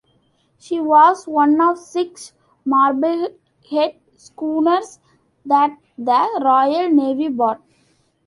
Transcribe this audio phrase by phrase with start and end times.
[0.57, 2.33] She was one of six
[2.65, 4.97] Marblehead schooners
[5.45, 7.61] that the Royal Navy bought.